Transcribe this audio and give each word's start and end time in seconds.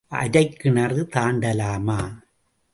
அரைக் 0.09 0.59
கிணறு 0.59 1.07
தாண்டலாமா? 1.11 2.19